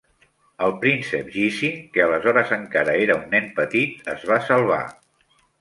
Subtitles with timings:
[0.67, 4.83] El Príncep Jizi, que aleshores encara era un nen petit, es va salvar.